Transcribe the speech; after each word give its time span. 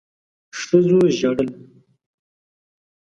ښځو 0.59 0.99
ژړل. 1.17 1.49